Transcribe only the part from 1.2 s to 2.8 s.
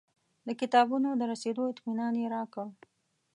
رسېدو اطمنان یې راکړ.